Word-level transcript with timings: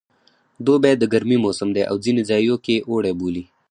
دوبی 0.65 0.93
د 0.97 1.03
ګرمي 1.13 1.37
موسم 1.45 1.69
دی 1.75 1.83
او 1.89 1.95
ځینې 2.03 2.21
ځایو 2.29 2.55
کې 2.65 2.75
اوړی 2.89 3.13
بولي 3.19 3.43